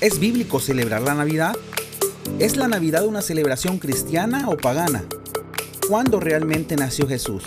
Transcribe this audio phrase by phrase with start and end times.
[0.00, 1.54] ¿Es bíblico celebrar la Navidad?
[2.38, 5.04] ¿Es la Navidad una celebración cristiana o pagana?
[5.88, 7.42] ¿Cuándo realmente nació Jesús?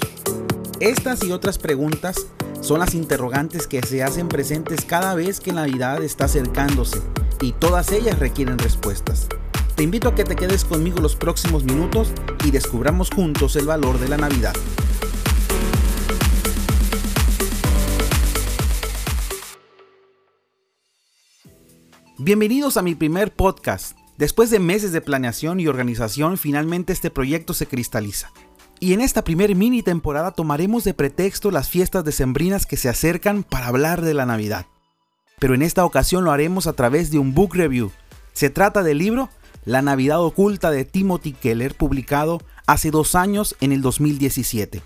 [0.79, 2.27] Estas y otras preguntas
[2.61, 7.01] son las interrogantes que se hacen presentes cada vez que Navidad está acercándose
[7.41, 9.27] y todas ellas requieren respuestas.
[9.75, 12.09] Te invito a que te quedes conmigo los próximos minutos
[12.45, 14.53] y descubramos juntos el valor de la Navidad.
[22.25, 23.97] Bienvenidos a mi primer podcast.
[24.17, 28.31] Después de meses de planeación y organización, finalmente este proyecto se cristaliza.
[28.79, 33.43] Y en esta primer mini temporada tomaremos de pretexto las fiestas decembrinas que se acercan
[33.43, 34.67] para hablar de la Navidad.
[35.37, 37.91] Pero en esta ocasión lo haremos a través de un book review.
[38.31, 39.29] Se trata del libro
[39.65, 44.81] La Navidad Oculta de Timothy Keller, publicado hace dos años en el 2017.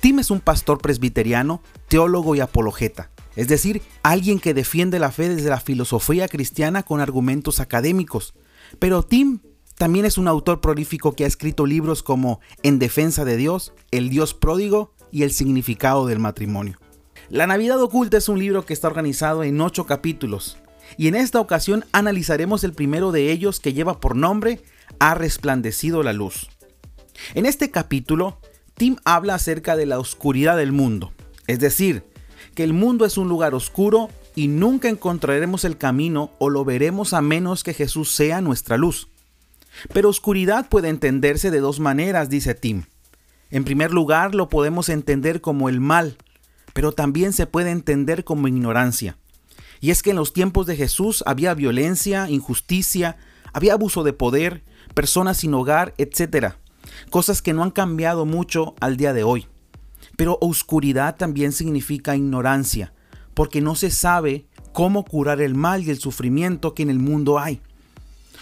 [0.00, 5.28] Tim es un pastor presbiteriano, teólogo y apologeta es decir, alguien que defiende la fe
[5.28, 8.34] desde la filosofía cristiana con argumentos académicos.
[8.78, 9.40] Pero Tim
[9.76, 14.10] también es un autor prolífico que ha escrito libros como En defensa de Dios, El
[14.10, 16.78] Dios pródigo y El significado del matrimonio.
[17.28, 20.58] La Navidad oculta es un libro que está organizado en ocho capítulos,
[20.98, 24.60] y en esta ocasión analizaremos el primero de ellos que lleva por nombre
[24.98, 26.50] Ha resplandecido la luz.
[27.34, 28.38] En este capítulo,
[28.74, 31.12] Tim habla acerca de la oscuridad del mundo,
[31.46, 32.04] es decir,
[32.54, 37.12] que el mundo es un lugar oscuro y nunca encontraremos el camino o lo veremos
[37.12, 39.08] a menos que Jesús sea nuestra luz.
[39.92, 42.84] Pero oscuridad puede entenderse de dos maneras, dice Tim.
[43.50, 46.16] En primer lugar, lo podemos entender como el mal,
[46.72, 49.16] pero también se puede entender como ignorancia.
[49.80, 53.16] Y es que en los tiempos de Jesús había violencia, injusticia,
[53.52, 54.62] había abuso de poder,
[54.94, 56.54] personas sin hogar, etc.
[57.10, 59.48] Cosas que no han cambiado mucho al día de hoy.
[60.16, 62.92] Pero oscuridad también significa ignorancia,
[63.34, 67.38] porque no se sabe cómo curar el mal y el sufrimiento que en el mundo
[67.38, 67.60] hay.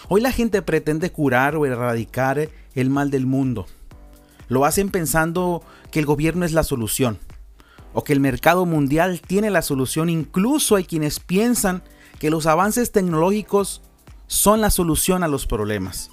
[0.09, 3.67] Hoy la gente pretende curar o erradicar el mal del mundo.
[4.47, 7.19] Lo hacen pensando que el gobierno es la solución
[7.93, 10.09] o que el mercado mundial tiene la solución.
[10.09, 11.83] Incluso hay quienes piensan
[12.19, 13.81] que los avances tecnológicos
[14.27, 16.09] son la solución a los problemas.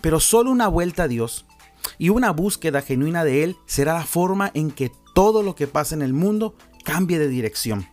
[0.00, 1.46] Pero solo una vuelta a Dios
[1.98, 5.94] y una búsqueda genuina de Él será la forma en que todo lo que pasa
[5.94, 7.88] en el mundo cambie de dirección.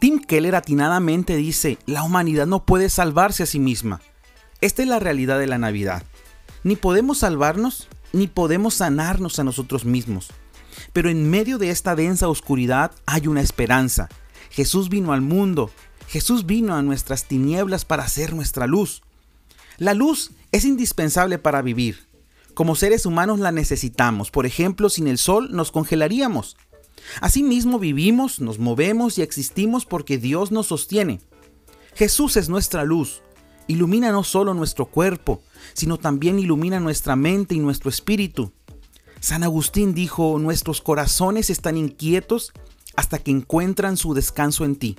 [0.00, 4.00] Tim Keller atinadamente dice, la humanidad no puede salvarse a sí misma.
[4.60, 6.02] Esta es la realidad de la Navidad.
[6.64, 10.30] Ni podemos salvarnos, ni podemos sanarnos a nosotros mismos.
[10.92, 14.08] Pero en medio de esta densa oscuridad hay una esperanza.
[14.50, 15.70] Jesús vino al mundo,
[16.08, 19.02] Jesús vino a nuestras tinieblas para ser nuestra luz.
[19.78, 22.05] La luz es indispensable para vivir,
[22.56, 24.30] como seres humanos la necesitamos.
[24.30, 26.56] Por ejemplo, sin el sol nos congelaríamos.
[27.20, 31.20] Asimismo vivimos, nos movemos y existimos porque Dios nos sostiene.
[31.94, 33.20] Jesús es nuestra luz.
[33.66, 35.42] Ilumina no solo nuestro cuerpo,
[35.74, 38.52] sino también ilumina nuestra mente y nuestro espíritu.
[39.20, 42.54] San Agustín dijo, nuestros corazones están inquietos
[42.96, 44.96] hasta que encuentran su descanso en ti.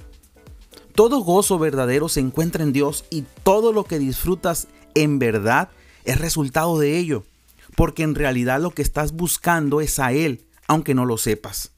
[0.94, 5.70] Todo gozo verdadero se encuentra en Dios y todo lo que disfrutas en verdad
[6.06, 7.24] es resultado de ello
[7.78, 11.74] porque en realidad lo que estás buscando es a Él, aunque no lo sepas.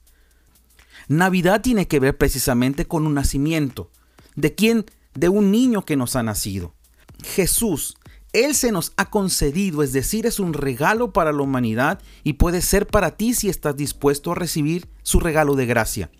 [1.08, 3.90] Navidad tiene que ver precisamente con un nacimiento.
[4.34, 4.86] ¿De quién?
[5.12, 6.74] De un niño que nos ha nacido.
[7.22, 7.98] Jesús,
[8.32, 12.62] Él se nos ha concedido, es decir, es un regalo para la humanidad y puede
[12.62, 16.10] ser para ti si estás dispuesto a recibir su regalo de gracia.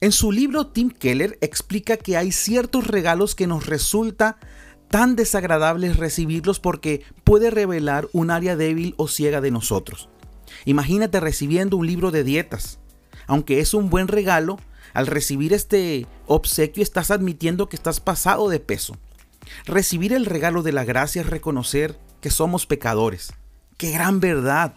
[0.00, 4.38] En su libro, Tim Keller explica que hay ciertos regalos que nos resulta
[4.92, 10.10] tan desagradable es recibirlos porque puede revelar un área débil o ciega de nosotros.
[10.66, 12.78] Imagínate recibiendo un libro de dietas.
[13.26, 14.58] Aunque es un buen regalo,
[14.92, 18.98] al recibir este obsequio estás admitiendo que estás pasado de peso.
[19.64, 23.32] Recibir el regalo de la gracia es reconocer que somos pecadores.
[23.78, 24.74] ¡Qué gran verdad!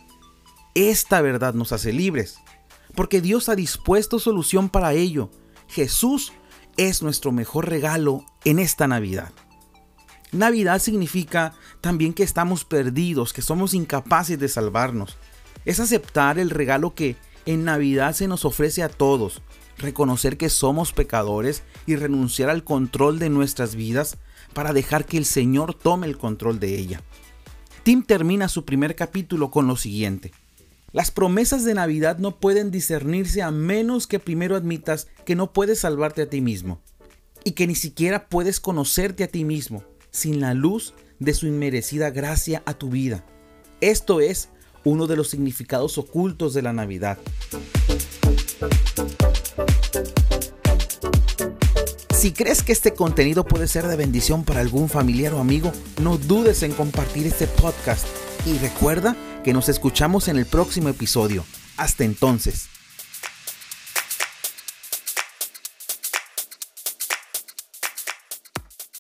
[0.76, 2.38] Esta verdad nos hace libres,
[2.96, 5.30] porque Dios ha dispuesto solución para ello.
[5.68, 6.32] Jesús
[6.78, 9.34] es nuestro mejor regalo en esta Navidad.
[10.36, 15.18] Navidad significa también que estamos perdidos, que somos incapaces de salvarnos.
[15.64, 17.16] Es aceptar el regalo que
[17.46, 19.42] en Navidad se nos ofrece a todos,
[19.78, 24.18] reconocer que somos pecadores y renunciar al control de nuestras vidas
[24.54, 27.02] para dejar que el Señor tome el control de ella.
[27.84, 30.34] Tim termina su primer capítulo con lo siguiente.
[30.92, 35.80] Las promesas de Navidad no pueden discernirse a menos que primero admitas que no puedes
[35.80, 36.82] salvarte a ti mismo
[37.46, 39.84] y que ni siquiera puedes conocerte a ti mismo
[40.16, 43.26] sin la luz de su inmerecida gracia a tu vida.
[43.82, 44.50] Esto es
[44.86, 47.18] uno de los significados ocultos de la Navidad.
[52.16, 56.18] Si crees que este contenido puede ser de bendición para algún familiar o amigo, no
[56.18, 58.08] dudes en compartir este podcast
[58.46, 61.44] y recuerda que nos escuchamos en el próximo episodio.
[61.78, 62.70] Hasta entonces.